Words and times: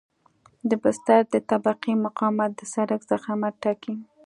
د 0.69 0.71
بستر 0.83 1.21
د 1.33 1.35
طبقې 1.49 1.93
مقاومت 2.05 2.51
د 2.55 2.61
سرک 2.73 3.01
ضخامت 3.11 3.53
ټاکي 3.63 3.93